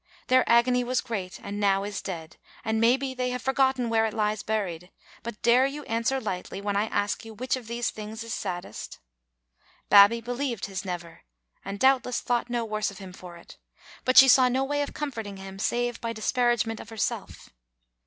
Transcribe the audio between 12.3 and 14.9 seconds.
no worse of him for it; but she saw no way